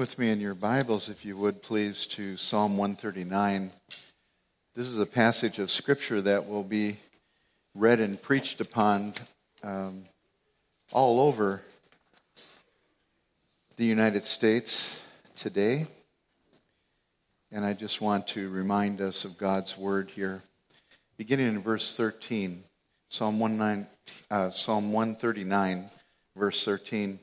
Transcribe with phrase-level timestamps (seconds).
[0.00, 3.70] with me in your Bibles, if you would, please, to Psalm 139.
[4.74, 6.96] This is a passage of Scripture that will be
[7.74, 9.12] read and preached upon
[9.62, 10.04] um,
[10.90, 11.60] all over
[13.76, 15.02] the United States
[15.36, 15.86] today.
[17.52, 20.40] And I just want to remind us of God's word here.
[21.18, 22.64] Beginning in verse 13,
[23.10, 23.86] Psalm, 19,
[24.30, 25.90] uh, Psalm 139,
[26.34, 27.18] verse 13.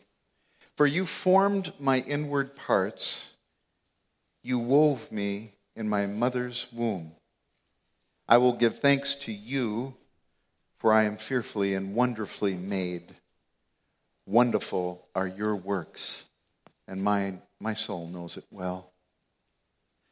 [0.77, 3.31] For you formed my inward parts,
[4.43, 7.13] you wove me in my mother's womb.
[8.29, 9.95] I will give thanks to you,
[10.77, 13.15] for I am fearfully and wonderfully made.
[14.27, 16.25] Wonderful are your works,
[16.87, 18.91] and my, my soul knows it well.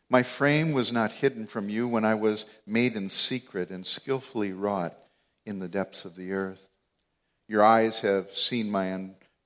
[0.09, 4.51] My frame was not hidden from you when I was made in secret and skillfully
[4.51, 4.97] wrought
[5.45, 6.69] in the depths of the earth.
[7.47, 8.91] Your eyes have seen my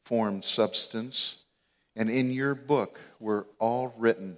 [0.10, 1.44] formed substance,
[1.96, 4.36] and in your book were all written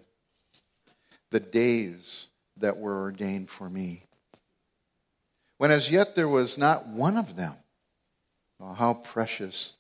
[1.30, 4.04] the days that were ordained for me.
[5.60, 7.54] When as yet there was not one of them,
[8.60, 9.72] oh, how precious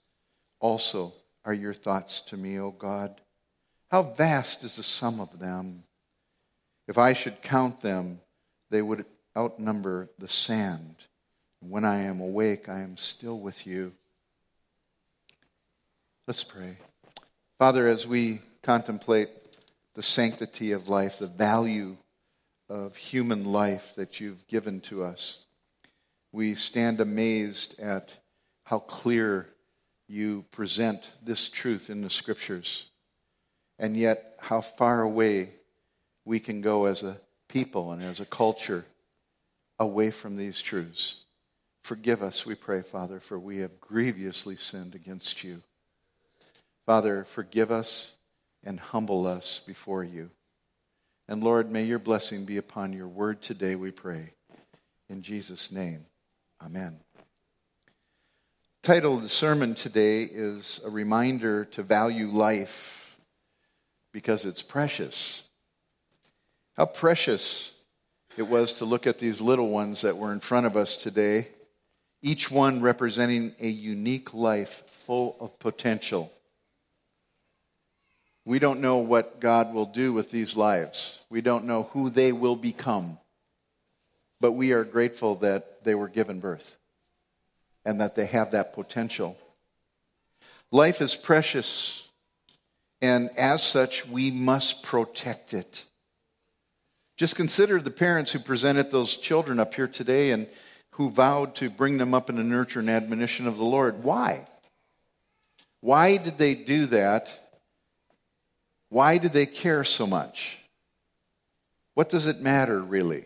[0.62, 1.12] also
[1.44, 3.20] are your thoughts to me, O God.
[3.90, 5.84] How vast is the sum of them.
[6.88, 8.22] If I should count them,
[8.70, 9.04] they would
[9.36, 10.96] outnumber the sand.
[11.60, 13.92] When I am awake, I am still with you.
[16.32, 16.78] Let's pray.
[17.60, 19.28] Father, as we contemplate
[19.96, 21.98] the sanctity of life, the value
[22.70, 25.44] of human life that you've given to us,
[26.32, 28.14] we stand amazed at
[28.64, 29.46] how clear
[30.08, 32.90] you present this truth in the scriptures,
[33.78, 35.50] and yet how far away
[36.24, 37.18] we can go as a
[37.50, 38.86] people and as a culture
[39.80, 41.26] away from these truths.
[41.84, 45.62] Forgive us, we pray, Father, for we have grievously sinned against you.
[46.92, 48.16] Father, forgive us
[48.66, 50.30] and humble us before you.
[51.30, 54.34] And Lord, may your blessing be upon your word today, we pray.
[55.08, 56.06] In Jesus' name,
[56.62, 57.00] amen.
[58.82, 63.18] The title of the sermon today is A Reminder to Value Life
[64.12, 65.48] because it's precious.
[66.76, 67.74] How precious
[68.38, 71.48] it was to look at these little ones that were in front of us today,
[72.22, 76.30] each one representing a unique life full of potential.
[78.46, 81.22] We don't know what God will do with these lives.
[81.30, 83.18] We don't know who they will become.
[84.40, 86.76] But we are grateful that they were given birth
[87.86, 89.38] and that they have that potential.
[90.72, 92.08] Life is precious,
[93.02, 95.86] and as such, we must protect it.
[97.18, 100.48] Just consider the parents who presented those children up here today and
[100.92, 104.04] who vowed to bring them up in the nurture and admonition of the Lord.
[104.04, 104.48] Why?
[105.82, 107.38] Why did they do that?
[108.92, 110.60] Why do they care so much?
[111.94, 113.24] What does it matter, really?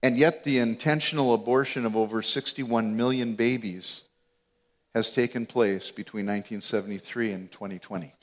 [0.00, 4.04] And yet, the intentional abortion of over 61 million babies
[4.94, 8.14] has taken place between 1973 and 2020.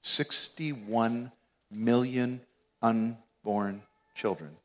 [0.00, 1.30] 61
[1.70, 2.40] million
[2.80, 3.82] unborn
[4.14, 4.56] children.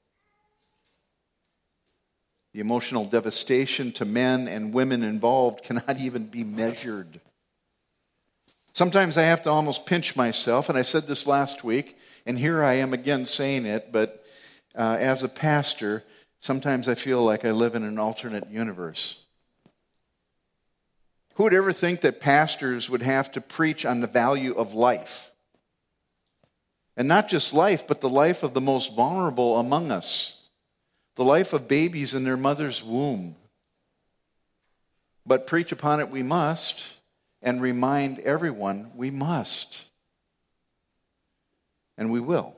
[2.53, 7.20] The emotional devastation to men and women involved cannot even be measured.
[8.74, 12.64] Sometimes I have to almost pinch myself, and I said this last week, and here
[12.64, 14.24] I am again saying it, but
[14.76, 16.04] uh, as a pastor,
[16.40, 19.26] sometimes I feel like I live in an alternate universe.
[21.36, 25.32] Who would ever think that pastors would have to preach on the value of life?
[26.96, 30.48] And not just life, but the life of the most vulnerable among us,
[31.16, 33.36] the life of babies in their mother's womb.
[35.26, 36.96] But preach upon it we must
[37.41, 39.84] and remind everyone we must.
[41.97, 42.56] And we will.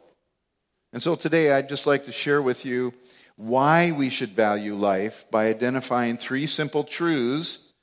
[0.92, 2.94] And so today I'd just like to share with you
[3.36, 7.74] why we should value life by identifying three simple truths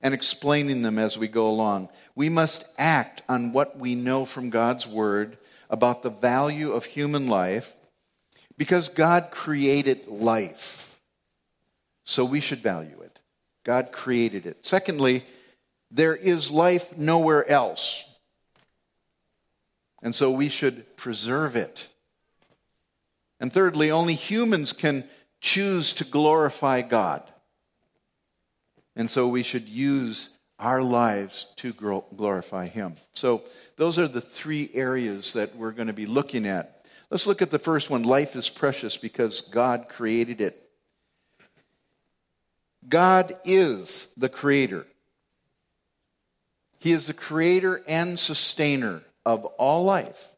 [0.00, 1.88] and explaining them as we go along.
[2.14, 5.38] We must act on what we know from God's Word
[5.70, 7.74] about the value of human life
[8.56, 11.00] because God created life.
[12.04, 13.20] So we should value it.
[13.64, 14.64] God created it.
[14.64, 15.24] Secondly,
[15.90, 18.04] there is life nowhere else.
[20.02, 21.88] And so we should preserve it.
[23.40, 25.04] And thirdly, only humans can
[25.40, 27.22] choose to glorify God.
[28.96, 31.72] And so we should use our lives to
[32.16, 32.96] glorify Him.
[33.14, 33.44] So
[33.76, 36.86] those are the three areas that we're going to be looking at.
[37.10, 40.60] Let's look at the first one life is precious because God created it.
[42.88, 44.84] God is the creator.
[46.78, 50.34] He is the creator and sustainer of all life.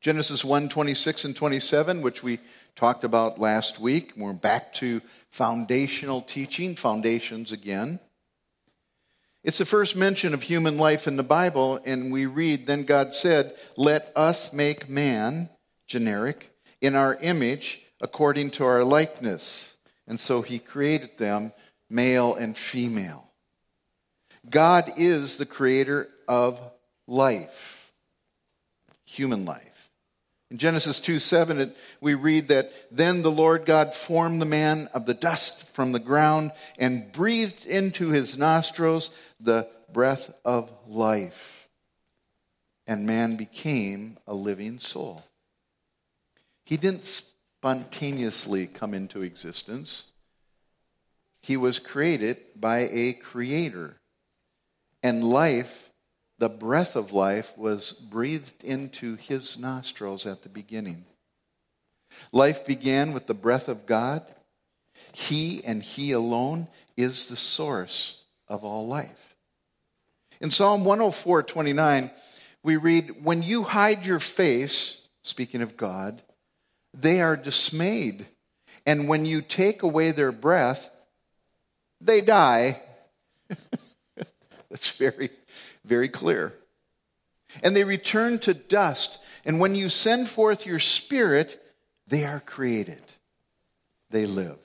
[0.00, 2.38] Genesis 1 26 and 27, which we
[2.74, 4.12] talked about last week.
[4.16, 8.00] We're back to foundational teaching, foundations again.
[9.42, 13.14] It's the first mention of human life in the Bible, and we read, Then God
[13.14, 15.48] said, Let us make man,
[15.86, 16.50] generic,
[16.80, 19.76] in our image, according to our likeness.
[20.06, 21.52] And so he created them,
[21.88, 23.29] male and female.
[24.48, 26.60] God is the creator of
[27.06, 27.92] life,
[29.04, 29.90] human life.
[30.50, 35.06] In Genesis 2 7, we read that then the Lord God formed the man of
[35.06, 41.68] the dust from the ground and breathed into his nostrils the breath of life.
[42.86, 45.22] And man became a living soul.
[46.64, 50.12] He didn't spontaneously come into existence,
[51.42, 53.99] he was created by a creator.
[55.02, 55.90] And life
[56.38, 61.04] the breath of life was breathed into his nostrils at the beginning.
[62.32, 64.24] Life began with the breath of God.
[65.12, 69.36] He and He alone is the source of all life.
[70.40, 72.10] In Psalm 104 29,
[72.62, 76.22] we read, When you hide your face, speaking of God,
[76.94, 78.26] they are dismayed.
[78.86, 80.90] And when you take away their breath,
[82.00, 82.80] they die.
[84.70, 85.30] That's very
[85.84, 86.54] very clear.
[87.62, 89.18] And they return to dust.
[89.44, 91.60] And when you send forth your spirit,
[92.06, 93.02] they are created.
[94.10, 94.58] They live.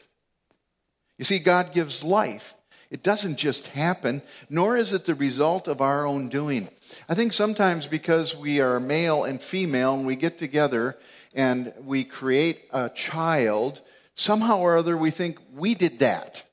[1.17, 2.55] You see, God gives life.
[2.91, 6.69] It doesn't just happen, nor is it the result of our own doing.
[7.09, 10.95] I think sometimes because we are male and female and we get together
[11.33, 13.81] and we create a child,
[14.13, 16.44] somehow or other we think we did that.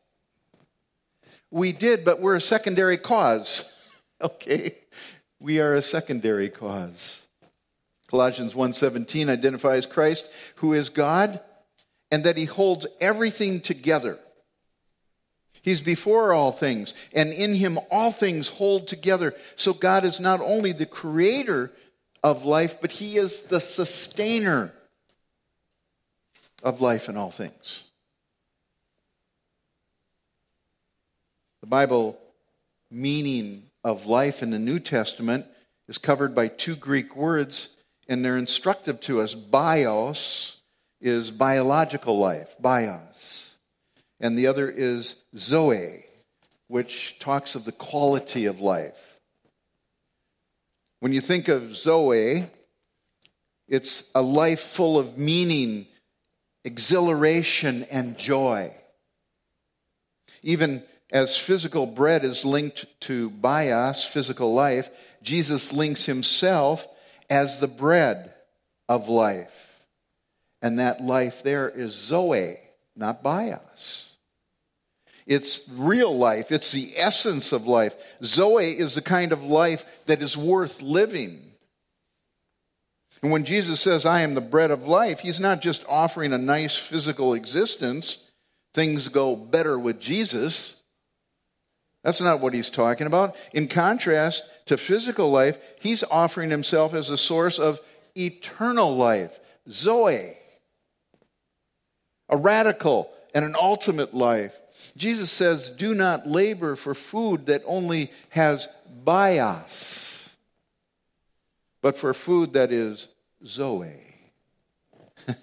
[1.53, 3.71] We did, but we're a secondary cause.
[4.23, 4.75] okay?
[5.39, 7.23] We are a secondary cause.
[8.09, 11.41] Colossians 1:17 identifies Christ who is God
[12.11, 14.19] and that he holds everything together.
[15.63, 19.35] He's before all things, and in him all things hold together.
[19.57, 21.71] So God is not only the creator
[22.23, 24.73] of life, but he is the sustainer
[26.63, 27.92] of life and all things.
[31.63, 32.19] The Bible
[32.91, 35.47] meaning of life in the New Testament
[35.89, 37.69] is covered by two Greek words,
[38.09, 39.35] and they're instructive to us.
[39.35, 40.61] Bios
[41.01, 43.55] is biological life, bios.
[44.19, 46.05] And the other is zoe,
[46.67, 49.21] which talks of the quality of life.
[50.99, 52.45] When you think of zoe,
[53.69, 55.87] it's a life full of meaning,
[56.65, 58.75] exhilaration, and joy.
[60.43, 60.83] Even
[61.13, 64.91] as physical bread is linked to bios, physical life,
[65.23, 66.89] Jesus links himself
[67.29, 68.33] as the bread
[68.89, 69.85] of life.
[70.63, 72.57] And that life there is Zoe,
[72.97, 74.17] not bios.
[75.27, 77.95] It's real life, it's the essence of life.
[78.25, 81.41] Zoe is the kind of life that is worth living.
[83.23, 86.39] And when Jesus says, I am the bread of life, he's not just offering a
[86.39, 88.19] nice physical existence.
[88.75, 90.82] Things go better with Jesus.
[92.03, 93.37] That's not what he's talking about.
[93.53, 97.81] In contrast to physical life, he's offering himself as a source of
[98.17, 99.39] eternal life,
[99.71, 100.37] Zoe,
[102.29, 104.57] a radical and an ultimate life.
[104.97, 108.69] Jesus says, Do not labor for food that only has
[109.05, 110.29] bios,
[111.83, 113.07] but for food that is
[113.47, 113.95] Zoe.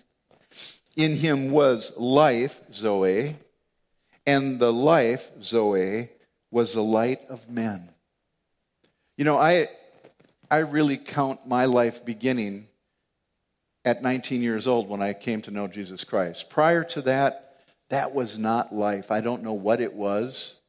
[0.98, 3.38] In him was life, Zoe,
[4.28, 6.10] and the life, Zoe,
[6.52, 7.90] was the light of men.
[9.18, 9.70] You know, I,
[10.50, 12.68] I really count my life beginning
[13.86, 16.50] at 19 years old when I came to know Jesus Christ.
[16.50, 17.58] Prior to that,
[17.90, 19.12] that was not life.
[19.12, 20.60] I don't know what it was.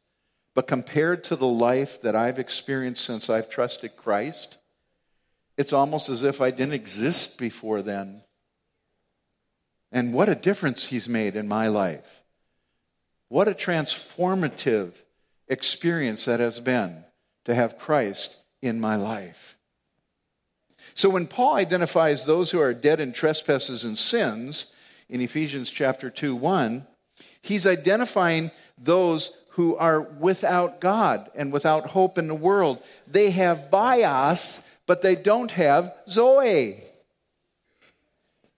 [0.55, 4.59] But compared to the life that I've experienced since I've trusted Christ,
[5.57, 8.23] it's almost as if I didn't exist before then.
[9.93, 12.23] And what a difference He's made in my life.
[13.29, 14.93] What a transformative
[15.51, 17.05] experience that has been
[17.45, 19.59] to have Christ in my life.
[20.95, 24.73] So when Paul identifies those who are dead in trespasses and sins
[25.09, 26.87] in Ephesians chapter 2 1,
[27.43, 32.83] he's identifying those who are without God and without hope in the world.
[33.07, 36.83] They have bios, but they don't have Zoe.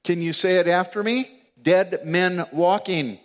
[0.05, 1.31] Can you say it after me?
[1.61, 3.19] Dead men walking.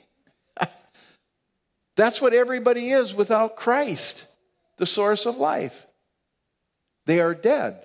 [1.97, 4.29] That's what everybody is without Christ,
[4.77, 5.85] the source of life.
[7.05, 7.83] They are dead.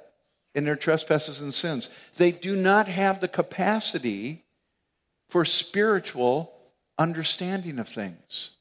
[0.55, 1.89] in their trespasses and sins.
[2.17, 4.45] They do not have the capacity
[5.29, 6.53] for spiritual
[6.99, 8.57] understanding of things.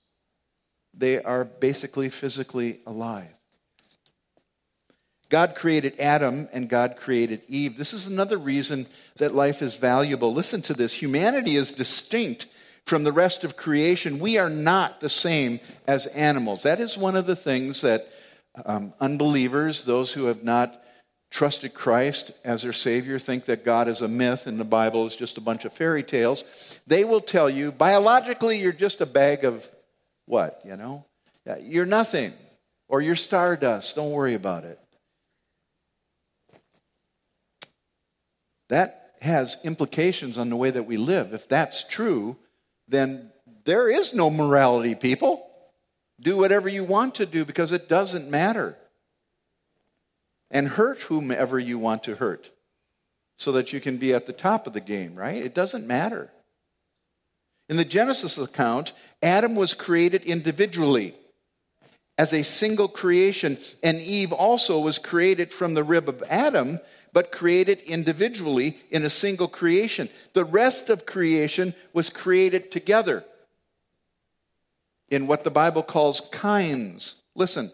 [0.93, 3.33] They are basically physically alive.
[5.29, 7.77] God created Adam and God created Eve.
[7.77, 10.33] This is another reason that life is valuable.
[10.33, 12.47] Listen to this humanity is distinct
[12.85, 14.19] from the rest of creation.
[14.19, 16.63] We are not the same as animals.
[16.63, 18.07] That is one of the things that
[18.65, 20.83] um, unbelievers, those who have not
[21.29, 25.15] trusted Christ as their Savior, think that God is a myth and the Bible is
[25.15, 26.79] just a bunch of fairy tales.
[26.85, 29.65] They will tell you biologically, you're just a bag of
[30.25, 31.05] what, you know?
[31.61, 32.33] You're nothing,
[32.89, 33.95] or you're stardust.
[33.95, 34.79] Don't worry about it.
[38.69, 41.33] That has implications on the way that we live.
[41.33, 42.37] If that's true,
[42.91, 43.31] then
[43.63, 45.47] there is no morality, people.
[46.19, 48.77] Do whatever you want to do because it doesn't matter.
[50.51, 52.51] And hurt whomever you want to hurt
[53.37, 55.43] so that you can be at the top of the game, right?
[55.43, 56.29] It doesn't matter.
[57.69, 58.93] In the Genesis account,
[59.23, 61.15] Adam was created individually
[62.17, 66.79] as a single creation, and Eve also was created from the rib of Adam,
[67.13, 70.09] but created individually in a single creation.
[70.33, 73.23] The rest of creation was created together
[75.09, 77.15] in what the Bible calls kinds.
[77.35, 77.71] Listen,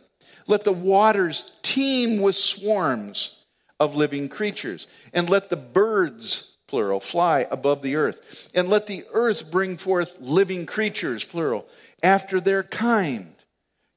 [0.47, 3.43] let the waters teem with swarms
[3.79, 9.05] of living creatures, and let the birds, plural, fly above the earth, and let the
[9.13, 11.67] earth bring forth living creatures, plural,
[12.01, 13.35] after their kind,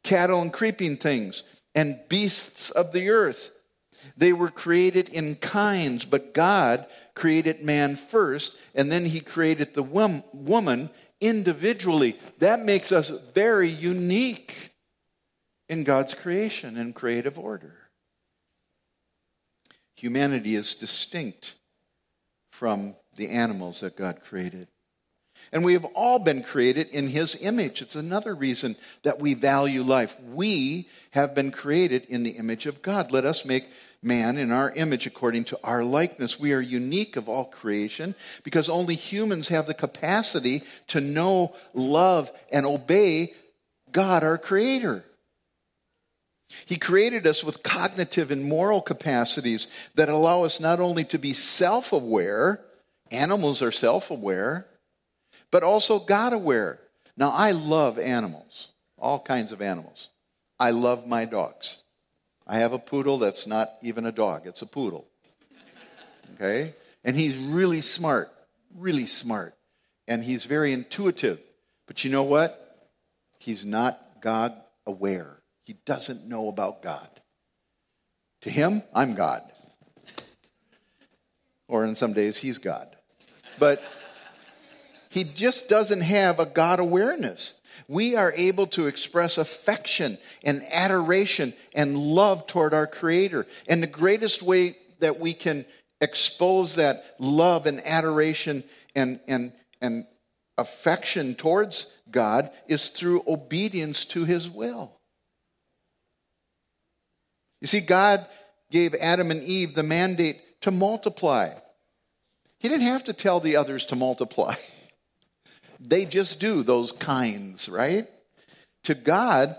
[0.04, 1.44] cattle and creeping things,
[1.75, 3.50] and beasts of the earth
[4.16, 9.83] they were created in kinds, but God created man first, and then he created the
[9.83, 10.90] woman
[11.21, 12.16] individually.
[12.38, 14.71] That makes us very unique
[15.69, 17.76] in God's creation and creative order.
[19.97, 21.54] Humanity is distinct
[22.50, 24.69] from the animals that God created.
[25.52, 27.83] And we have all been created in His image.
[27.83, 30.16] It's another reason that we value life.
[30.21, 33.11] We have been created in the image of God.
[33.11, 33.64] Let us make
[34.02, 36.40] man in our image according to our likeness.
[36.40, 42.30] We are unique of all creation because only humans have the capacity to know, love,
[42.50, 43.35] and obey
[43.92, 45.04] God, our Creator.
[46.66, 51.33] He created us with cognitive and moral capacities that allow us not only to be
[51.33, 52.61] self aware,
[53.11, 54.66] animals are self aware,
[55.50, 56.80] but also God aware.
[57.16, 60.09] Now, I love animals, all kinds of animals.
[60.59, 61.78] I love my dogs.
[62.50, 65.07] I have a poodle that's not even a dog, it's a poodle.
[66.35, 66.75] Okay?
[67.04, 68.28] And he's really smart,
[68.76, 69.54] really smart.
[70.09, 71.38] And he's very intuitive.
[71.87, 72.90] But you know what?
[73.38, 74.52] He's not God
[74.85, 75.37] aware.
[75.64, 77.09] He doesn't know about God.
[78.40, 79.42] To him, I'm God.
[81.69, 82.88] Or in some days, he's God.
[83.61, 83.80] But
[85.09, 91.54] he just doesn't have a God awareness we are able to express affection and adoration
[91.75, 93.46] and love toward our Creator.
[93.68, 95.64] And the greatest way that we can
[96.00, 100.06] expose that love and adoration and, and, and
[100.58, 104.92] affection towards God is through obedience to His will.
[107.60, 108.26] You see, God
[108.70, 111.50] gave Adam and Eve the mandate to multiply.
[112.58, 114.54] He didn't have to tell the others to multiply.
[115.80, 118.06] They just do those kinds, right?
[118.84, 119.56] To God,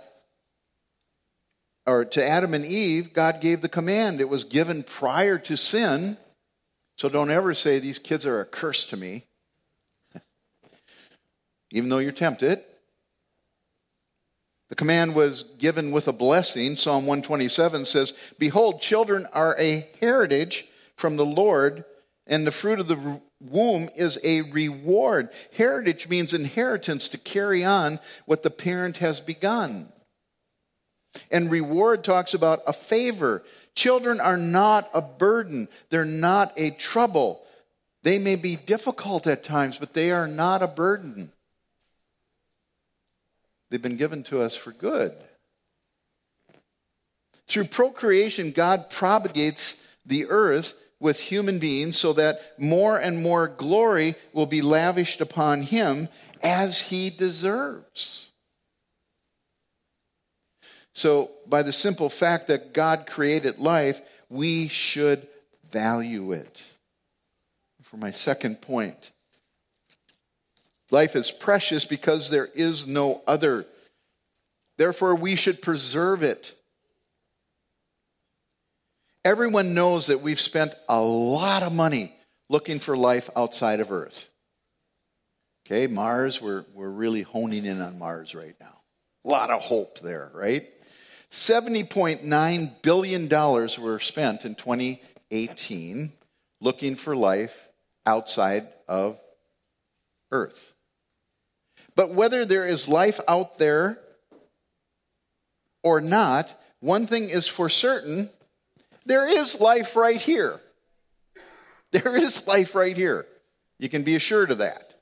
[1.87, 4.21] or to Adam and Eve, God gave the command.
[4.21, 6.17] It was given prior to sin.
[6.95, 9.25] So don't ever say these kids are a curse to me,
[11.71, 12.63] even though you're tempted.
[14.69, 16.77] The command was given with a blessing.
[16.77, 21.83] Psalm 127 says, Behold, children are a heritage from the Lord,
[22.27, 25.29] and the fruit of the womb is a reward.
[25.55, 29.91] Heritage means inheritance to carry on what the parent has begun.
[31.29, 33.43] And reward talks about a favor.
[33.75, 37.43] Children are not a burden, they're not a trouble.
[38.03, 41.31] They may be difficult at times, but they are not a burden.
[43.69, 45.13] They've been given to us for good.
[47.47, 54.15] Through procreation, God propagates the earth with human beings so that more and more glory
[54.31, 56.07] will be lavished upon him
[56.41, 58.29] as he deserves.
[60.93, 65.27] So, by the simple fact that God created life, we should
[65.71, 66.61] value it.
[67.81, 69.11] For my second point,
[70.91, 73.65] life is precious because there is no other.
[74.77, 76.55] Therefore, we should preserve it.
[79.23, 82.11] Everyone knows that we've spent a lot of money
[82.49, 84.29] looking for life outside of Earth.
[85.65, 88.81] Okay, Mars, we're, we're really honing in on Mars right now.
[89.23, 90.63] A lot of hope there, right?
[91.31, 96.11] $70.9 billion were spent in 2018
[96.59, 97.69] looking for life
[98.07, 99.19] outside of
[100.31, 100.73] Earth.
[101.95, 103.99] But whether there is life out there
[105.83, 108.29] or not, one thing is for certain
[109.05, 110.59] there is life right here.
[111.91, 113.27] There is life right here.
[113.77, 114.95] You can be assured of that.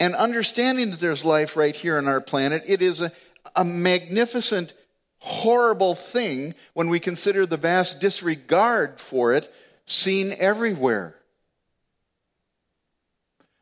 [0.00, 3.12] And understanding that there's life right here on our planet, it is a,
[3.54, 4.74] a magnificent,
[5.18, 9.52] horrible thing when we consider the vast disregard for it
[9.86, 11.14] seen everywhere.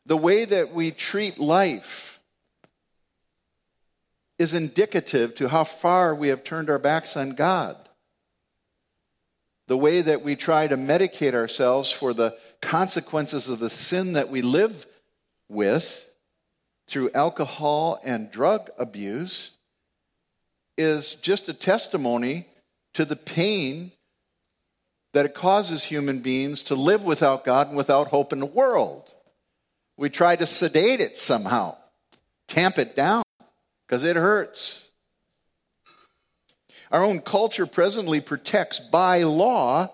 [0.07, 2.21] The way that we treat life
[4.38, 7.76] is indicative to how far we have turned our backs on God.
[9.66, 14.28] The way that we try to medicate ourselves for the consequences of the sin that
[14.28, 14.87] we live
[15.49, 16.08] with
[16.87, 19.56] through alcohol and drug abuse
[20.78, 22.46] is just a testimony
[22.94, 23.92] to the pain
[25.12, 29.12] that it causes human beings to live without God and without hope in the world.
[29.96, 31.76] We try to sedate it somehow,
[32.49, 33.23] tamp it down,
[33.87, 34.86] because it hurts.
[36.90, 39.90] Our own culture presently protects by law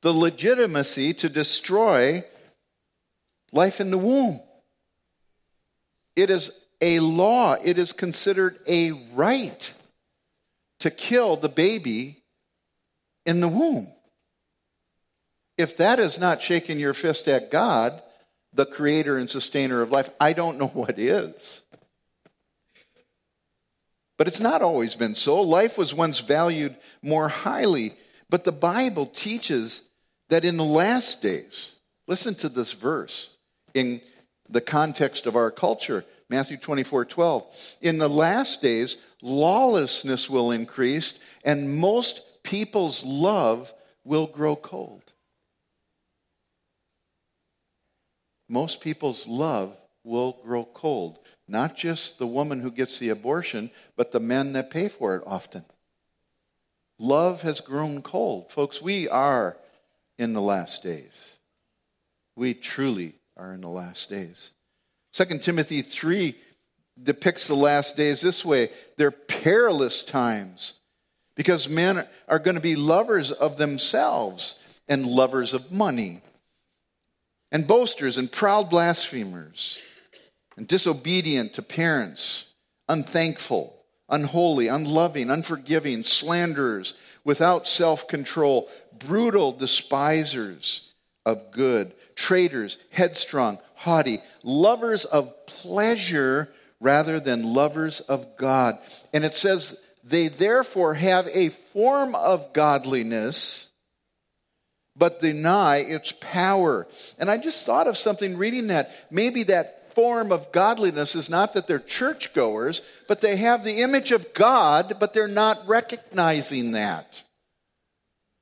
[0.00, 2.24] the legitimacy to destroy
[3.52, 4.40] life in the womb.
[6.16, 9.74] It is a law, it is considered a right
[10.80, 12.22] to kill the baby
[13.24, 13.88] in the womb.
[15.56, 18.02] If that is not shaking your fist at God,
[18.52, 21.61] the creator and sustainer of life, I don't know what is.
[24.18, 25.40] But it's not always been so.
[25.40, 27.94] Life was once valued more highly.
[28.28, 29.82] But the Bible teaches
[30.28, 33.36] that in the last days, listen to this verse
[33.74, 34.00] in
[34.48, 36.04] the context of our culture.
[36.28, 37.76] Matthew 24, 12.
[37.82, 43.72] In the last days, lawlessness will increase, and most people's love
[44.04, 45.12] will grow cold.
[48.48, 51.18] Most people's love will grow cold.
[51.48, 55.22] Not just the woman who gets the abortion, but the men that pay for it
[55.26, 55.64] often.
[56.98, 58.50] Love has grown cold.
[58.50, 59.56] Folks, we are
[60.18, 61.36] in the last days.
[62.36, 64.52] We truly are in the last days.
[65.14, 66.34] 2 Timothy 3
[67.02, 70.74] depicts the last days this way they're perilous times
[71.34, 74.56] because men are going to be lovers of themselves
[74.88, 76.20] and lovers of money,
[77.50, 79.78] and boasters and proud blasphemers,
[80.56, 82.52] and disobedient to parents,
[82.88, 83.76] unthankful,
[84.08, 90.92] unholy, unloving, unforgiving, slanderers, without self control, brutal despisers
[91.24, 98.78] of good, traitors, headstrong haughty, lovers of pleasure rather than lovers of God.
[99.12, 103.68] And it says, they therefore have a form of godliness,
[104.96, 106.86] but deny its power.
[107.18, 108.90] And I just thought of something reading that.
[109.10, 114.12] Maybe that form of godliness is not that they're churchgoers, but they have the image
[114.12, 117.22] of God, but they're not recognizing that.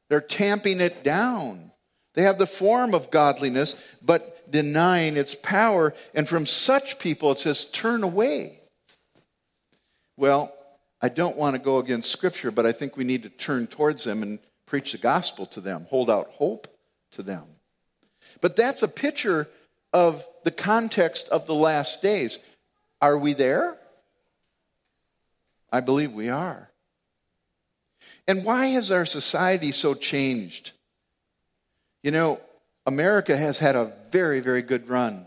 [0.08, 1.70] They're tamping it down.
[2.14, 5.94] They have the form of godliness, but denying its power.
[6.14, 8.60] And from such people, it says, turn away.
[10.16, 10.52] Well,
[11.00, 14.04] I don't want to go against Scripture, but I think we need to turn towards
[14.04, 16.68] them and preach the gospel to them, hold out hope
[17.12, 17.44] to them.
[18.40, 19.48] But that's a picture
[19.92, 22.38] of the context of the last days.
[23.00, 23.76] Are we there?
[25.72, 26.70] I believe we are.
[28.26, 30.72] And why has our society so changed?
[32.02, 32.40] You know,
[32.86, 35.26] America has had a very, very good run.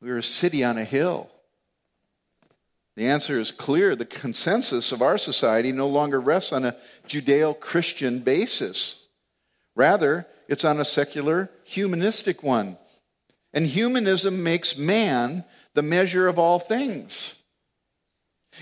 [0.00, 1.30] We are a city on a hill.
[2.96, 3.94] The answer is clear.
[3.94, 9.06] The consensus of our society no longer rests on a Judeo Christian basis.
[9.74, 12.76] Rather, it's on a secular, humanistic one.
[13.52, 17.42] And humanism makes man the measure of all things.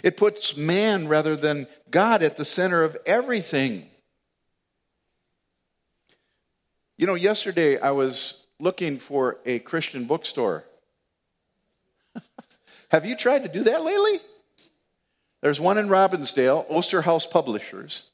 [0.03, 3.87] It puts man rather than God at the center of everything.
[6.97, 10.65] You know, yesterday I was looking for a Christian bookstore.
[12.91, 14.21] Have you tried to do that lately?
[15.41, 18.05] There's one in Robbinsdale, Osterhus Publishers.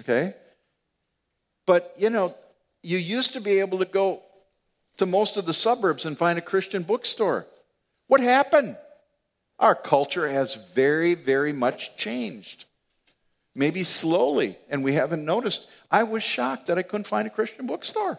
[0.00, 0.34] Okay?
[1.66, 2.34] But, you know,
[2.82, 4.22] you used to be able to go
[4.98, 7.46] to most of the suburbs and find a Christian bookstore.
[8.06, 8.76] What happened?
[9.58, 12.66] Our culture has very, very much changed.
[13.58, 15.68] maybe slowly, and we haven't noticed.
[15.90, 18.18] I was shocked that I couldn't find a Christian bookstore.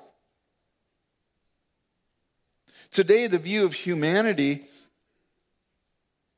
[2.91, 4.65] Today, the view of humanity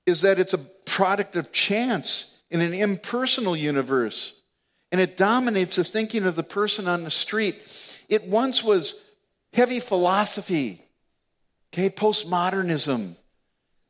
[0.05, 4.39] is that it's a product of chance in an impersonal universe,
[4.91, 8.05] and it dominates the thinking of the person on the street.
[8.07, 9.01] It once was
[9.53, 10.81] heavy philosophy,
[11.73, 13.15] okay, postmodernism,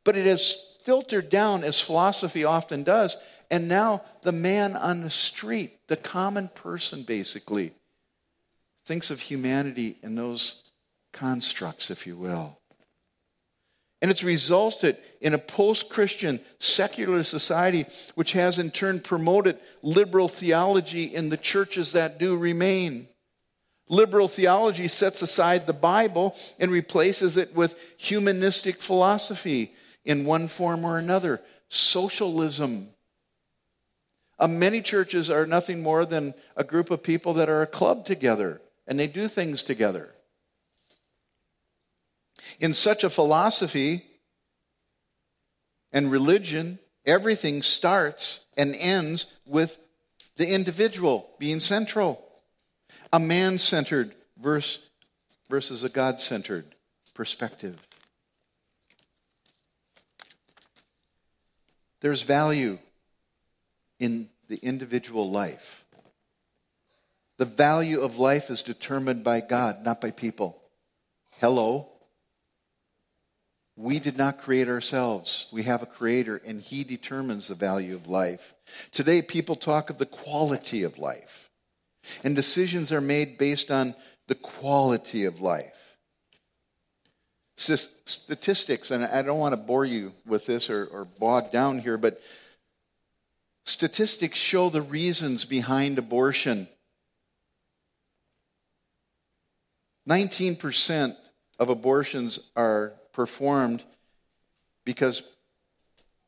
[0.04, 3.16] but it has filtered down as philosophy often does,
[3.50, 7.72] and now the man on the street, the common person basically,
[8.84, 10.62] thinks of humanity in those
[11.12, 12.58] constructs, if you will.
[14.00, 17.84] And it's resulted in a post Christian secular society,
[18.16, 23.06] which has in turn promoted liberal theology in the churches that do remain.
[23.92, 30.86] Liberal theology sets aside the Bible and replaces it with humanistic philosophy in one form
[30.86, 31.42] or another.
[31.68, 32.88] Socialism.
[34.38, 38.06] Uh, many churches are nothing more than a group of people that are a club
[38.06, 40.14] together and they do things together.
[42.60, 44.06] In such a philosophy
[45.92, 49.78] and religion, everything starts and ends with
[50.38, 52.26] the individual being central.
[53.12, 54.80] A man centered verse
[55.50, 56.64] versus a God centered
[57.14, 57.82] perspective.
[62.00, 62.78] There's value
[64.00, 65.84] in the individual life.
[67.36, 70.60] The value of life is determined by God, not by people.
[71.38, 71.88] Hello?
[73.76, 75.46] We did not create ourselves.
[75.52, 78.54] We have a creator, and he determines the value of life.
[78.90, 81.50] Today, people talk of the quality of life,
[82.24, 83.94] and decisions are made based on
[84.28, 85.96] the quality of life.
[87.56, 91.96] Statistics, and I don't want to bore you with this or, or bog down here,
[91.96, 92.20] but
[93.64, 96.66] statistics show the reasons behind abortion.
[100.08, 101.16] 19%
[101.58, 103.84] of abortions are performed
[104.84, 105.22] because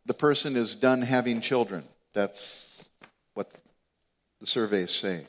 [0.07, 1.83] the person is done having children.
[2.13, 2.85] That's
[3.35, 3.51] what
[4.41, 5.27] the surveys say.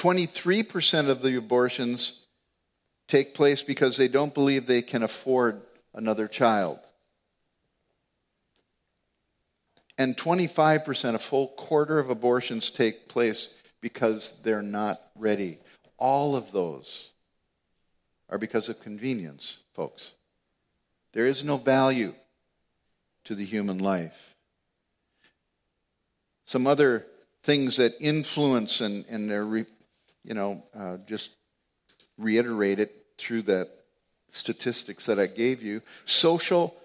[0.00, 2.24] 23% of the abortions
[3.06, 5.60] take place because they don't believe they can afford
[5.92, 6.78] another child.
[9.98, 15.58] And 25%, a full quarter of abortions take place because they're not ready.
[15.98, 17.10] All of those
[18.30, 20.12] are because of convenience, folks.
[21.12, 22.14] There is no value
[23.24, 24.34] to the human life.
[26.46, 27.04] Some other
[27.42, 29.66] things that influence and, and they're, re,
[30.24, 31.30] you know, uh, just
[32.18, 33.68] reiterate it through that
[34.28, 35.82] statistics that I gave you.
[36.04, 36.76] Social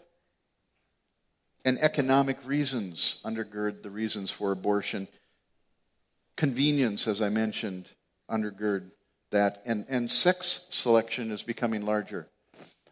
[1.64, 5.08] and economic reasons undergird the reasons for abortion.
[6.36, 7.90] Convenience, as I mentioned,
[8.30, 8.92] undergird
[9.32, 9.62] that.
[9.66, 12.28] And, and sex selection is becoming larger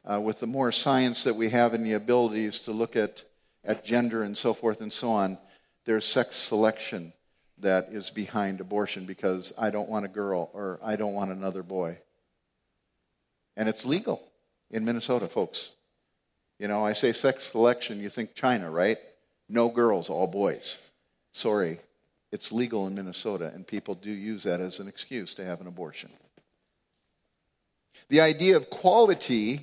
[0.10, 3.24] uh, with the more science that we have and the abilities to look at,
[3.64, 5.38] at gender and so forth and so on,
[5.86, 7.14] there's sex selection
[7.60, 11.64] that is behind abortion because I don't want a girl or I don't want another
[11.64, 11.98] boy.
[13.56, 14.24] And it's legal
[14.72, 15.72] in Minnesota, folks.
[16.60, 18.98] You know, I say sex selection, you think China, right?
[19.50, 20.78] No girls, all boys.
[21.34, 21.80] Sorry,
[22.32, 25.68] it's legal in Minnesota, and people do use that as an excuse to have an
[25.68, 26.10] abortion.
[28.10, 29.62] The idea of quality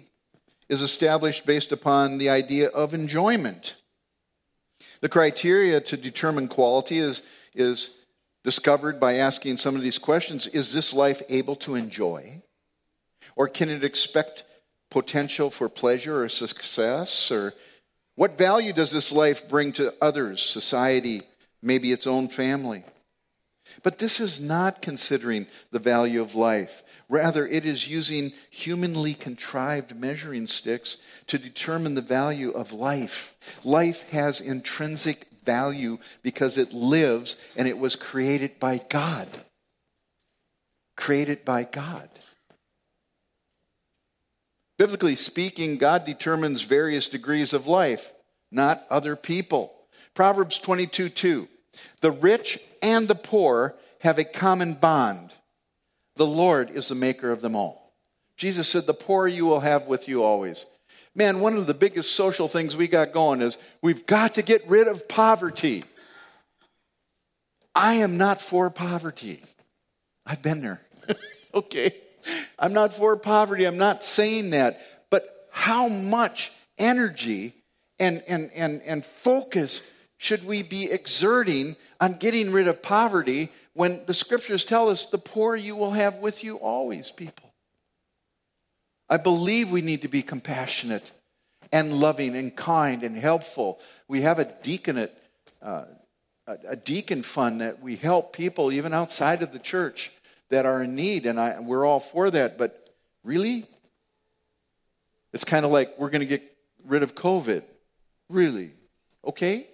[0.68, 3.76] is established based upon the idea of enjoyment.
[5.00, 7.22] The criteria to determine quality is,
[7.54, 7.94] is
[8.44, 12.42] discovered by asking some of these questions Is this life able to enjoy?
[13.36, 14.44] Or can it expect
[14.90, 17.30] potential for pleasure or success?
[17.30, 17.54] Or
[18.16, 21.22] what value does this life bring to others, society,
[21.62, 22.84] maybe its own family?
[23.82, 26.82] But this is not considering the value of life.
[27.08, 30.96] Rather, it is using humanly contrived measuring sticks
[31.28, 33.36] to determine the value of life.
[33.64, 39.28] Life has intrinsic value because it lives and it was created by God.
[40.96, 42.08] Created by God.
[44.78, 48.12] Biblically speaking, God determines various degrees of life,
[48.50, 49.72] not other people.
[50.14, 51.48] Proverbs 22 2.
[52.00, 55.32] The rich and the poor have a common bond
[56.20, 57.94] the Lord is the maker of them all.
[58.36, 60.66] Jesus said, The poor you will have with you always.
[61.14, 64.66] Man, one of the biggest social things we got going is we've got to get
[64.68, 65.84] rid of poverty.
[67.74, 69.42] I am not for poverty.
[70.24, 70.80] I've been there.
[71.54, 71.92] okay.
[72.58, 73.64] I'm not for poverty.
[73.64, 74.80] I'm not saying that.
[75.10, 77.54] But how much energy
[77.98, 79.82] and, and, and, and focus
[80.18, 85.18] should we be exerting on getting rid of poverty when the scriptures tell us the
[85.18, 87.49] poor you will have with you always, people.
[89.10, 91.10] I believe we need to be compassionate
[91.72, 93.80] and loving and kind and helpful.
[94.06, 95.12] We have a deaconate,
[95.60, 95.86] uh,
[96.46, 100.12] a, deacon fund that we help people even outside of the church
[100.48, 102.56] that are in need, and I, we're all for that.
[102.56, 102.88] But
[103.24, 103.66] really,
[105.32, 106.42] it's kind of like we're going to get
[106.86, 107.64] rid of COVID.
[108.28, 108.70] Really?
[109.24, 109.66] Okay?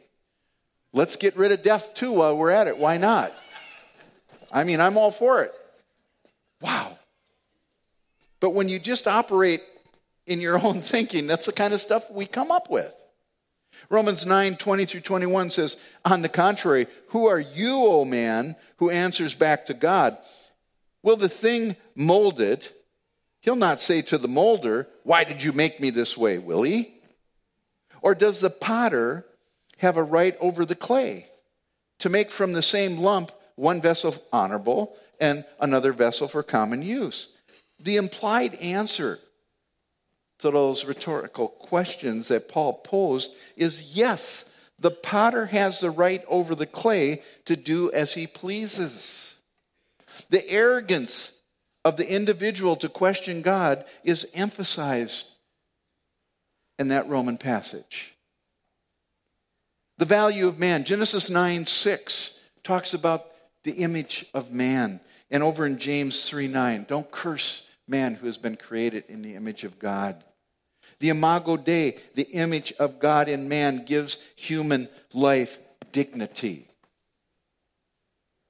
[0.95, 2.79] Let's get rid of death too while we're at it.
[2.79, 3.35] Why not?
[4.51, 5.53] I mean, I'm all for it.
[8.41, 9.61] But when you just operate
[10.27, 12.93] in your own thinking, that's the kind of stuff we come up with.
[13.89, 18.91] Romans 9 20 through 21 says, On the contrary, who are you, O man, who
[18.91, 20.17] answers back to God?
[21.03, 22.67] Will the thing molded,
[23.41, 26.95] he'll not say to the molder, Why did you make me this way, will he?
[28.03, 29.27] Or does the potter
[29.79, 31.27] have a right over the clay
[31.99, 37.29] to make from the same lump one vessel honorable and another vessel for common use?
[37.81, 39.19] The implied answer
[40.39, 46.55] to those rhetorical questions that Paul posed is yes, the potter has the right over
[46.55, 49.35] the clay to do as he pleases.
[50.31, 51.33] The arrogance
[51.85, 55.29] of the individual to question God is emphasized
[56.79, 58.13] in that Roman passage.
[59.99, 60.85] The value of man.
[60.85, 63.27] Genesis 9 6 talks about
[63.63, 65.01] the image of man.
[65.31, 69.35] And over in James 3 9, don't curse man who has been created in the
[69.35, 70.23] image of God.
[70.99, 75.59] The imago Dei, the image of God in man, gives human life
[75.93, 76.69] dignity.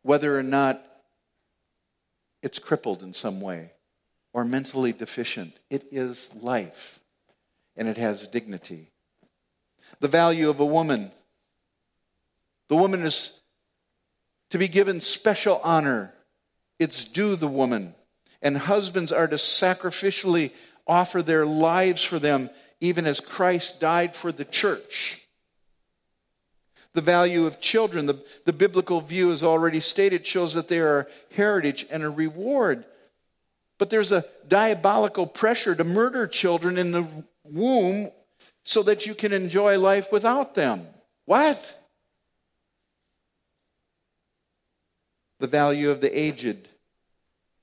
[0.02, 0.82] Whether or not
[2.42, 3.72] it's crippled in some way
[4.32, 7.00] or mentally deficient, it is life
[7.76, 8.90] and it has dignity.
[10.00, 11.10] The value of a woman.
[12.68, 13.32] The woman is
[14.50, 16.12] to be given special honor.
[16.78, 17.94] It's due the woman.
[18.42, 20.52] And husbands are to sacrificially
[20.86, 25.22] offer their lives for them, even as Christ died for the church.
[26.92, 31.00] The value of children, the, the biblical view, as already stated, shows that they are
[31.00, 32.84] a heritage and a reward.
[33.78, 37.06] But there's a diabolical pressure to murder children in the
[37.44, 38.10] womb
[38.64, 40.86] so that you can enjoy life without them.
[41.26, 41.75] What?
[45.38, 46.68] The value of the aged.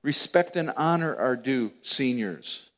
[0.04, 2.70] Respect and honor are due seniors.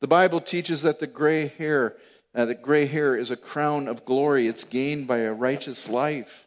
[0.00, 1.96] The Bible teaches that the gray hair,
[2.34, 4.46] uh, that gray hair is a crown of glory.
[4.46, 6.46] It's gained by a righteous life.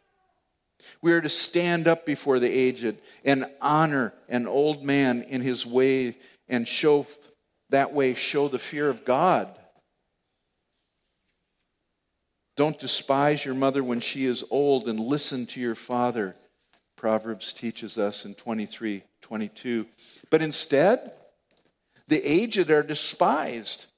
[1.00, 5.64] We are to stand up before the aged and honor an old man in his
[5.64, 6.16] way
[6.48, 7.06] and show
[7.70, 9.48] that way show the fear of God.
[12.56, 16.36] Don't despise your mother when she is old and listen to your father.
[17.04, 19.86] Proverbs teaches us in 23 22.
[20.30, 21.12] But instead,
[22.08, 23.88] the aged are despised,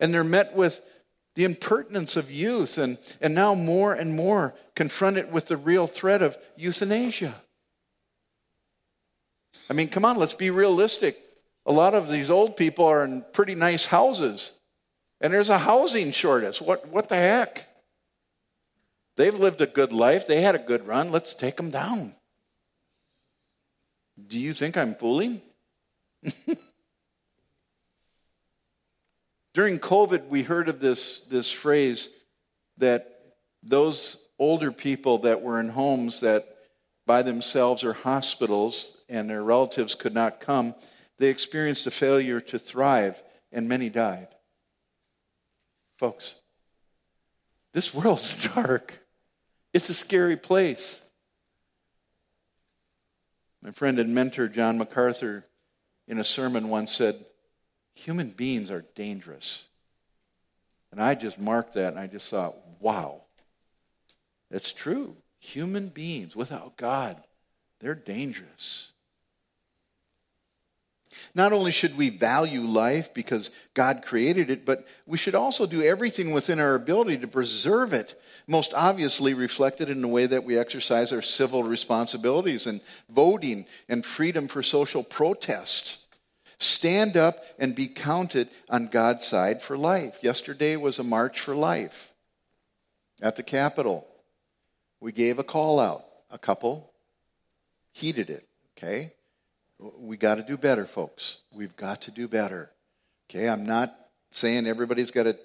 [0.00, 0.80] and they're met with
[1.34, 6.22] the impertinence of youth, and, and now more and more confronted with the real threat
[6.22, 7.34] of euthanasia.
[9.68, 11.18] I mean, come on, let's be realistic.
[11.66, 14.52] A lot of these old people are in pretty nice houses,
[15.20, 16.60] and there's a housing shortage.
[16.60, 17.66] What, what the heck?
[19.16, 21.10] They've lived a good life, they had a good run.
[21.10, 22.14] Let's take them down.
[24.26, 25.40] Do you think I'm fooling?
[29.54, 32.08] During COVID, we heard of this, this phrase
[32.78, 36.56] that those older people that were in homes that
[37.06, 40.74] by themselves or hospitals and their relatives could not come,
[41.18, 44.28] they experienced a failure to thrive and many died.
[45.98, 46.36] Folks,
[47.74, 48.98] this world's dark.
[49.72, 51.00] It's a scary place.
[53.62, 55.46] My friend and mentor, John MacArthur,
[56.08, 57.24] in a sermon once said,
[57.94, 59.68] human beings are dangerous.
[60.90, 63.22] And I just marked that and I just thought, wow,
[64.50, 65.16] that's true.
[65.38, 67.22] Human beings without God,
[67.80, 68.91] they're dangerous.
[71.34, 75.82] Not only should we value life because God created it, but we should also do
[75.82, 78.20] everything within our ability to preserve it.
[78.46, 84.04] Most obviously, reflected in the way that we exercise our civil responsibilities and voting and
[84.04, 85.98] freedom for social protest.
[86.58, 90.18] Stand up and be counted on God's side for life.
[90.22, 92.14] Yesterday was a march for life
[93.20, 94.06] at the Capitol.
[95.00, 96.04] We gave a call out.
[96.30, 96.92] A couple
[97.92, 98.46] heeded it,
[98.76, 99.12] okay?
[99.98, 101.38] We got to do better, folks.
[101.52, 102.70] We've got to do better.
[103.28, 103.94] Okay, I'm not
[104.30, 105.36] saying everybody's got to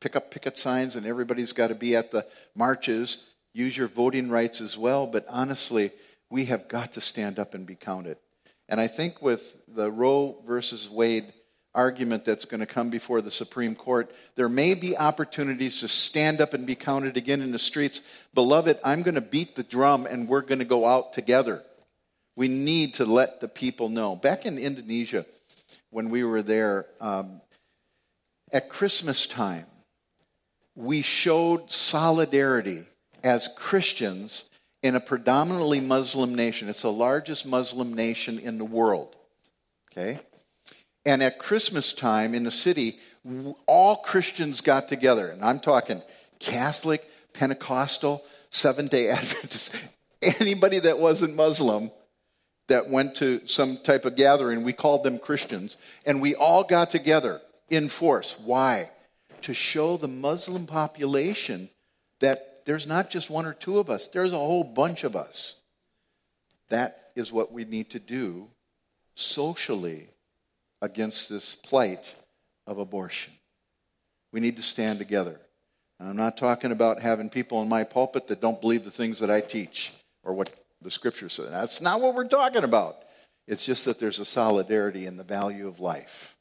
[0.00, 3.30] pick up picket signs and everybody's got to be at the marches.
[3.52, 5.92] use your voting rights as well, but honestly,
[6.28, 8.16] we have got to stand up and be counted.
[8.68, 11.32] And I think with the Roe versus Wade
[11.74, 16.40] argument that's going to come before the Supreme Court, there may be opportunities to stand
[16.40, 18.00] up and be counted again in the streets.
[18.32, 21.62] Beloved, I'm going to beat the drum and we're going to go out together.
[22.36, 24.16] We need to let the people know.
[24.16, 25.24] Back in Indonesia,
[25.90, 27.40] when we were there, um,
[28.52, 29.66] at Christmas time,
[30.74, 32.84] we showed solidarity
[33.22, 34.44] as Christians
[34.82, 36.68] in a predominantly Muslim nation.
[36.68, 39.14] It's the largest Muslim nation in the world.
[39.92, 40.18] Okay?
[41.06, 42.98] And at Christmas time in the city,
[43.66, 45.28] all Christians got together.
[45.28, 46.02] And I'm talking
[46.38, 49.74] Catholic, Pentecostal, Seventh day Adventist,
[50.40, 51.90] anybody that wasn't Muslim
[52.68, 55.76] that went to some type of gathering, we called them Christians.
[56.06, 58.38] And we all got together in force.
[58.38, 58.90] Why?
[59.42, 61.68] To show the Muslim population
[62.20, 65.60] that there's not just one or two of us, there's a whole bunch of us.
[66.70, 68.48] That is what we need to do
[69.14, 70.08] socially
[70.80, 72.14] against this plight
[72.66, 73.32] of abortion.
[74.32, 75.38] We need to stand together.
[76.00, 79.20] And I'm not talking about having people in my pulpit that don't believe the things
[79.20, 79.92] that I teach
[80.24, 80.52] or what
[80.84, 81.50] the scripture says.
[81.50, 82.98] That's not what we're talking about.
[83.48, 86.36] It's just that there's a solidarity in the value of life.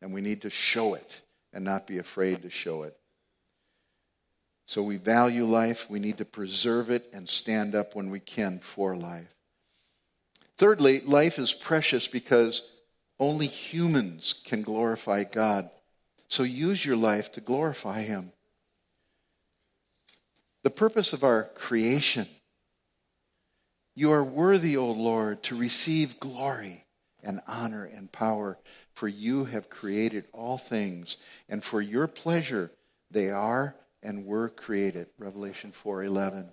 [0.00, 1.20] And we need to show it
[1.52, 2.96] and not be afraid to show it.
[4.66, 5.90] So we value life.
[5.90, 9.34] We need to preserve it and stand up when we can for life.
[10.56, 12.70] Thirdly, life is precious because
[13.18, 15.64] only humans can glorify God.
[16.28, 18.32] So use your life to glorify Him.
[20.64, 22.26] The purpose of our creation.
[23.98, 26.84] You are worthy, O Lord, to receive glory
[27.20, 28.56] and honor and power,
[28.94, 31.16] for you have created all things,
[31.48, 32.70] and for your pleasure
[33.10, 35.08] they are and were created.
[35.18, 36.52] Revelation 4:11.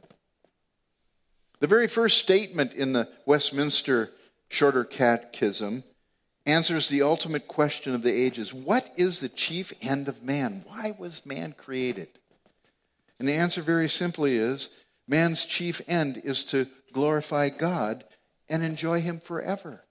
[1.60, 4.12] The very first statement in the Westminster
[4.50, 5.84] Shorter Catechism
[6.48, 8.56] answers the ultimate question of the ages.
[8.56, 10.64] What is the chief end of man?
[10.66, 12.10] Why was man created?
[13.20, 14.70] And the answer very simply is
[15.08, 18.06] man's chief end is to glorify God
[18.48, 19.84] and enjoy him forever.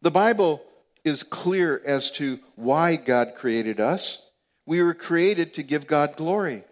[0.00, 0.62] The Bible
[1.04, 4.26] is clear as to why God created us.
[4.64, 6.64] We were created to give God glory.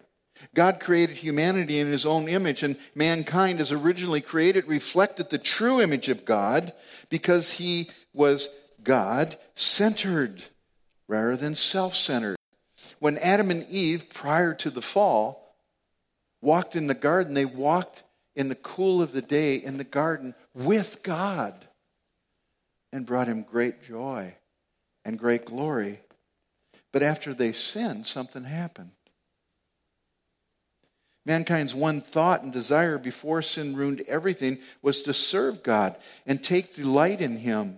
[0.55, 5.79] God created humanity in his own image, and mankind, as originally created, reflected the true
[5.79, 6.73] image of God
[7.09, 8.49] because he was
[8.81, 10.43] God centered
[11.07, 12.37] rather than self centered.
[12.99, 15.48] When Adam and Eve, prior to the fall,
[16.41, 18.03] walked in the garden, they walked
[18.35, 21.53] in the cool of the day in the garden with God
[22.91, 24.35] and brought him great joy
[25.05, 25.99] and great glory.
[26.91, 28.91] But after they sinned, something happened.
[31.25, 36.73] Mankind's one thought and desire before sin ruined everything was to serve God and take
[36.73, 37.77] delight in Him.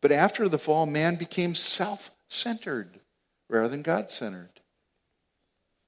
[0.00, 3.00] But after the fall, man became self centered
[3.48, 4.60] rather than God centered.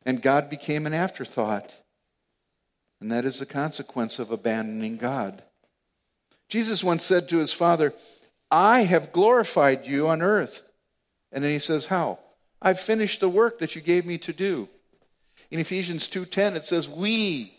[0.04, 1.74] And God became an afterthought.
[3.00, 5.42] And that is the consequence of abandoning God.
[6.48, 7.94] Jesus once said to his Father,
[8.50, 10.62] I have glorified you on earth.
[11.32, 12.18] And then he says, How?
[12.60, 14.68] I've finished the work that you gave me to do.
[15.50, 17.54] In Ephesians 2:10 it says we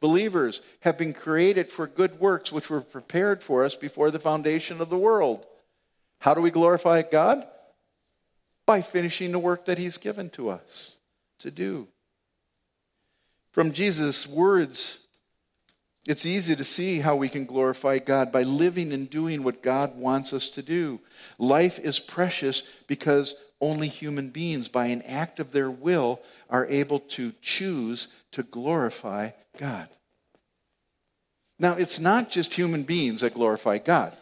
[0.00, 4.80] believers have been created for good works which were prepared for us before the foundation
[4.80, 5.46] of the world.
[6.20, 7.46] How do we glorify God?
[8.66, 10.98] By finishing the work that he's given to us
[11.40, 11.88] to do.
[13.56, 14.98] From Jesus' words
[16.06, 19.96] it's easy to see how we can glorify God by living and doing what God
[19.96, 21.00] wants us to do.
[21.38, 27.00] Life is precious because only human beings, by an act of their will, are able
[27.00, 29.88] to choose to glorify God.
[31.58, 34.14] Now, it's not just human beings that glorify God.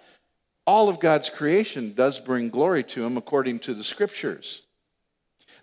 [0.64, 4.62] All of God's creation does bring glory to Him according to the Scriptures.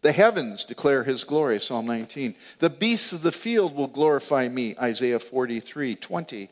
[0.01, 2.35] The heavens declare his glory, Psalm 19.
[2.59, 6.49] The beasts of the field will glorify me, Isaiah 43 20.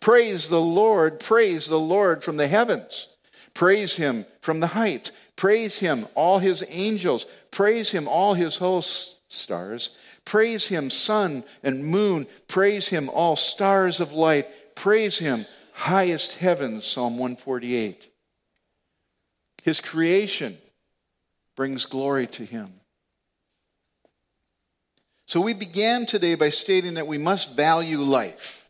[0.00, 3.08] Praise the Lord, praise the Lord from the heavens.
[3.54, 5.12] Praise him from the heights.
[5.36, 7.26] Praise him, all his angels.
[7.50, 9.96] Praise him, all his hosts, stars.
[10.24, 12.26] Praise him, sun and moon.
[12.48, 14.48] Praise him, all stars of light.
[14.74, 18.10] Praise him, highest heavens, Psalm 148.
[19.62, 20.58] His creation
[21.56, 22.72] brings glory to him.
[25.26, 28.68] So we began today by stating that we must value life.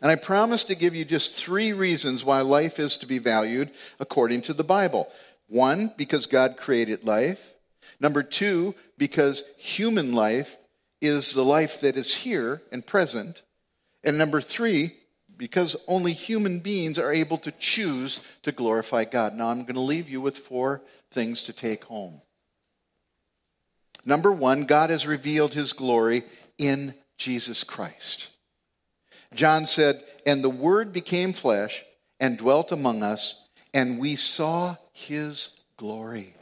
[0.00, 3.70] And I promise to give you just three reasons why life is to be valued
[3.98, 5.08] according to the Bible.
[5.48, 7.54] One, because God created life.
[8.00, 10.56] Number two, because human life
[11.02, 13.42] is the life that is here and present.
[14.02, 14.94] And number three,
[15.36, 19.34] because only human beings are able to choose to glorify God.
[19.34, 22.20] Now, I'm going to leave you with four things to take home.
[24.04, 26.24] Number one, God has revealed his glory
[26.58, 28.28] in Jesus Christ.
[29.34, 31.84] John said, And the Word became flesh
[32.18, 36.34] and dwelt among us, and we saw his glory.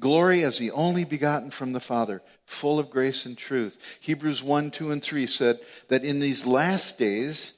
[0.00, 3.78] Glory as the only begotten from the Father, full of grace and truth.
[4.00, 7.54] Hebrews 1, 2, and 3 said that in these last days,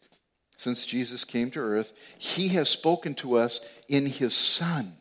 [0.57, 4.97] since Jesus came to earth, he has spoken to us in his Son,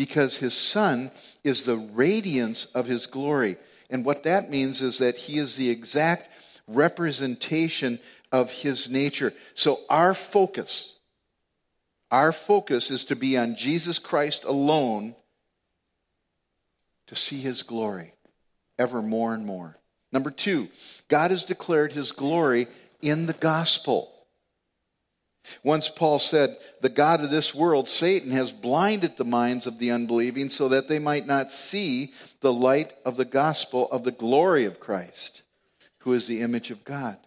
[0.00, 1.10] because his Son
[1.44, 3.58] is the radiance of his glory.
[3.90, 6.30] And what that means is that he is the exact
[6.66, 7.98] representation
[8.32, 9.34] of his nature.
[9.54, 10.98] So our focus,
[12.10, 15.14] our focus is to be on Jesus Christ alone
[17.08, 18.14] to see his glory
[18.78, 19.76] ever more and more.
[20.12, 20.70] Number two,
[21.08, 22.68] God has declared his glory
[23.02, 24.10] in the gospel.
[25.62, 29.90] Once Paul said, The God of this world, Satan, has blinded the minds of the
[29.90, 34.64] unbelieving so that they might not see the light of the gospel of the glory
[34.64, 35.42] of Christ,
[36.00, 37.18] who is the image of God.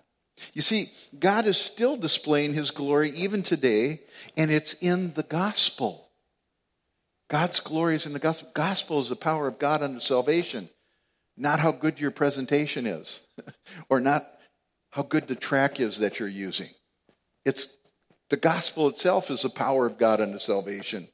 [0.54, 4.02] You see, God is still displaying his glory even today,
[4.36, 6.10] and it's in the gospel.
[7.30, 8.50] God's glory is in the gospel.
[8.54, 10.70] Gospel is the power of God unto salvation,
[11.38, 13.26] not how good your presentation is,
[13.90, 14.26] or not
[14.92, 16.70] how good the track is that you're using.
[17.46, 17.70] It's
[18.30, 21.08] the gospel itself is the power of God unto salvation.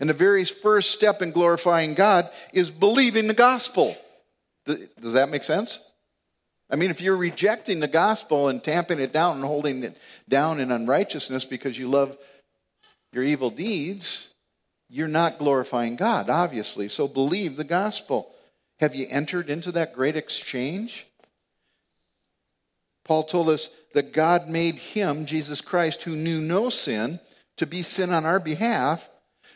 [0.00, 3.94] And the very first step in glorifying God is believing the gospel.
[4.66, 5.80] Does that make sense?
[6.70, 9.98] I mean, if you're rejecting the gospel and tamping it down and holding it
[10.28, 12.16] down in unrighteousness because you love
[13.12, 14.32] your evil deeds,
[14.88, 16.88] you're not glorifying God, obviously.
[16.88, 18.30] So believe the gospel.
[18.80, 21.06] Have you entered into that great exchange?
[23.04, 27.20] Paul told us that God made him, Jesus Christ, who knew no sin,
[27.56, 29.08] to be sin on our behalf,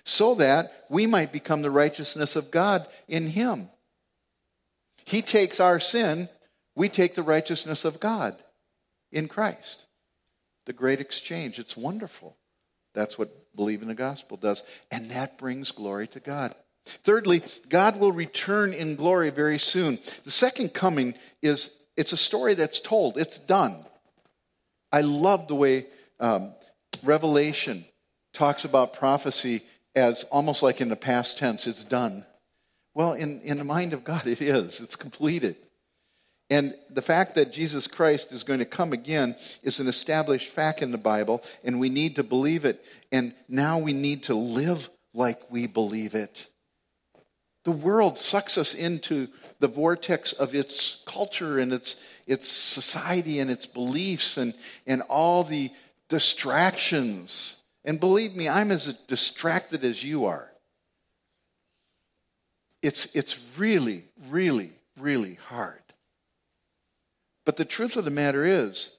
[0.05, 3.69] so that we might become the righteousness of God in him.
[5.05, 6.29] He takes our sin,
[6.75, 8.37] we take the righteousness of God
[9.11, 9.85] in Christ.
[10.67, 11.59] The great exchange.
[11.59, 12.37] It's wonderful.
[12.95, 14.65] That's what believing the gospel does.
[14.91, 16.55] And that brings glory to God.
[16.85, 19.99] Thirdly, God will return in glory very soon.
[20.25, 23.85] The second coming is it's a story that's told, it's done.
[24.93, 25.87] I love the way
[26.21, 26.53] um,
[27.03, 27.85] Revelation
[28.33, 29.63] talks about prophecy
[29.97, 32.25] as almost like in the past tense, it's done.
[32.95, 34.81] Well, in, in the mind of God, it is.
[34.81, 35.57] It's completed.
[36.51, 40.81] And the fact that Jesus Christ is going to come again is an established fact
[40.81, 42.83] in the Bible, and we need to believe it.
[43.13, 46.49] And now we need to live like we believe it.
[47.69, 51.97] The world sucks us into the vortex of its culture and its,
[52.27, 54.55] its society and its beliefs and,
[54.87, 55.71] and all the
[56.09, 57.63] distractions.
[57.85, 60.51] And believe me, I'm as distracted as you are.
[62.81, 65.83] It's, it's really, really, really hard.
[67.45, 68.97] But the truth of the matter is,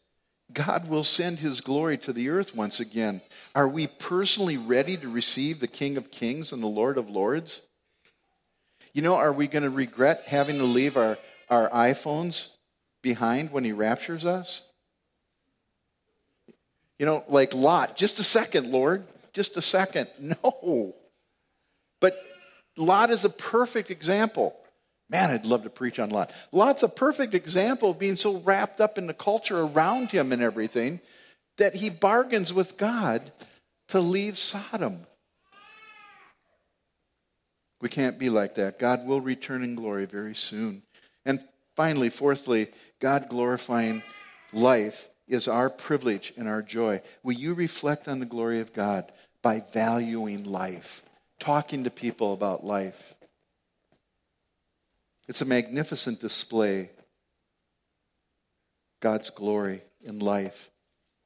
[0.53, 3.22] God will send his glory to the earth once again.
[3.55, 7.65] Are we personally ready to receive the King of Kings and the Lord of Lords?
[8.93, 11.17] You know, are we going to regret having to leave our,
[11.49, 12.55] our iPhones
[13.01, 14.69] behind when he raptures us?
[16.97, 20.07] You know, like Lot, just a second, Lord, just a second.
[20.19, 20.95] No.
[22.01, 22.17] But
[22.77, 24.55] Lot is a perfect example.
[25.09, 26.31] Man, I'd love to preach on Lot.
[26.51, 30.41] Lot's a perfect example of being so wrapped up in the culture around him and
[30.41, 30.99] everything
[31.57, 33.31] that he bargains with God
[33.89, 35.05] to leave Sodom.
[37.82, 38.80] We can't be like that.
[38.80, 40.84] God will return in glory very soon.
[41.25, 41.43] And
[41.75, 42.67] finally, fourthly,
[42.99, 44.03] God glorifying
[44.51, 47.01] life is our privilege and our joy.
[47.23, 49.11] Will you reflect on the glory of God
[49.41, 51.03] by valuing life,
[51.39, 53.15] talking to people about life?
[55.27, 56.89] It's a magnificent display.
[58.99, 60.71] God's glory in life.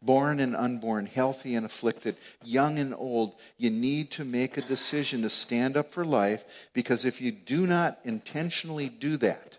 [0.04, 5.22] Born and unborn, healthy and afflicted, young and old, you need to make a decision
[5.22, 6.43] to stand up for life
[6.74, 9.58] because if you do not intentionally do that,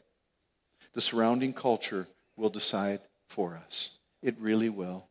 [0.92, 3.98] the surrounding culture will decide for us.
[4.22, 5.06] It really will.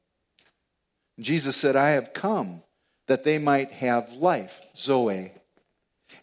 [1.19, 2.61] Jesus said, I have come
[3.07, 5.31] that they might have life, Zoe,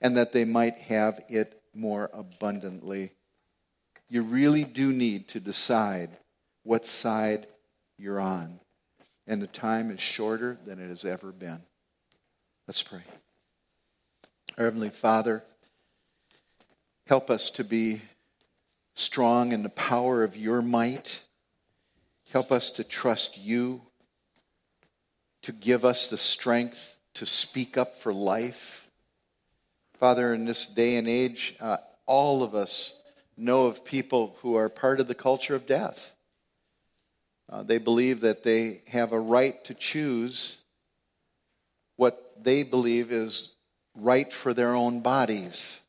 [0.01, 3.13] and that they might have it more abundantly.
[4.09, 6.11] You really do need to decide
[6.65, 7.47] what side
[7.99, 8.61] you're on.
[9.31, 11.61] And the time is shorter than it has ever been.
[12.67, 13.03] Let's pray.
[14.59, 15.45] Our Heavenly Father,
[17.07, 18.03] help us to be
[18.97, 21.23] strong in the power of your might.
[22.33, 23.83] Help us to trust you,
[25.43, 28.91] to give us the strength to speak up for life.
[30.01, 33.01] Father, in this day and age, uh, all of us
[33.37, 36.17] know of people who are part of the culture of death.
[37.51, 40.57] Uh, they believe that they have a right to choose
[41.97, 43.51] what they believe is
[43.97, 45.83] right for their own bodies.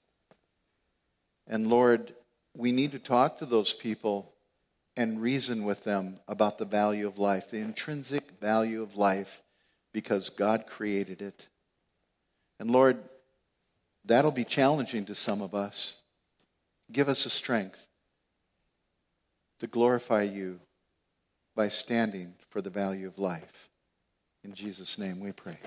[1.48, 2.16] And Lord,
[2.58, 4.34] we need to talk to those people
[4.98, 9.42] and reason with them about the value of life, the intrinsic value of life,
[9.94, 11.48] because God created it.
[12.60, 12.98] And Lord,
[14.04, 16.02] that'll be challenging to some of us.
[16.92, 17.88] Give us the strength
[19.60, 20.60] to glorify you
[21.56, 23.70] by standing for the value of life.
[24.44, 25.58] In Jesus' name we pray.